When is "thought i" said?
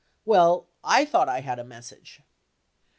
1.05-1.41